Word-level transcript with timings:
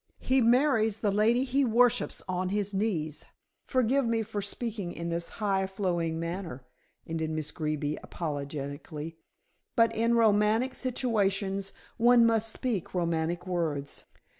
He 0.17 0.41
marries 0.41 1.01
the 1.01 1.11
lady 1.11 1.43
he 1.43 1.63
worships 1.63 2.23
on 2.27 2.49
his 2.49 2.73
knees. 2.73 3.23
Forgive 3.67 4.03
me 4.03 4.23
for 4.23 4.41
speaking 4.41 4.91
in 4.93 5.09
this 5.09 5.29
high 5.37 5.67
flowing 5.67 6.19
manner," 6.19 6.65
ended 7.05 7.29
Miss 7.29 7.51
Greeby 7.51 7.99
apologetically, 8.01 9.19
"but 9.75 9.95
in 9.95 10.15
romantic 10.15 10.73
situations 10.73 11.71
one 11.97 12.25
must 12.25 12.49
speak 12.51 12.95
romantic 12.95 13.45
words." 13.45 14.05